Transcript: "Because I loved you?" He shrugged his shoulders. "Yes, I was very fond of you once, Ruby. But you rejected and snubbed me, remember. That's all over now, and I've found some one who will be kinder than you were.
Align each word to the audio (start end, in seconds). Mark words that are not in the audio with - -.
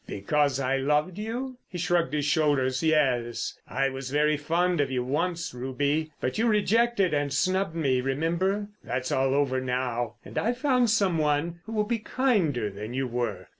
"Because 0.07 0.59
I 0.59 0.77
loved 0.77 1.19
you?" 1.19 1.57
He 1.67 1.77
shrugged 1.77 2.11
his 2.11 2.25
shoulders. 2.25 2.81
"Yes, 2.81 3.59
I 3.67 3.89
was 3.89 4.09
very 4.09 4.35
fond 4.35 4.81
of 4.81 4.89
you 4.89 5.03
once, 5.03 5.53
Ruby. 5.53 6.11
But 6.19 6.39
you 6.39 6.47
rejected 6.47 7.13
and 7.13 7.31
snubbed 7.31 7.75
me, 7.75 8.01
remember. 8.01 8.69
That's 8.83 9.11
all 9.11 9.35
over 9.35 9.61
now, 9.61 10.15
and 10.25 10.39
I've 10.39 10.57
found 10.57 10.89
some 10.89 11.19
one 11.19 11.59
who 11.67 11.71
will 11.73 11.83
be 11.83 11.99
kinder 11.99 12.71
than 12.71 12.95
you 12.95 13.05
were. 13.05 13.49